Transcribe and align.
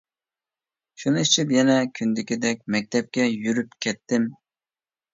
شۇنى 1.03 1.25
ئىچىپ 1.25 1.53
يەنە 1.57 1.77
كۈندىكىدەك 2.01 2.67
مەكتەپكە 2.77 3.31
يۈرۈپ 3.37 3.81
كەتتىم. 3.89 4.31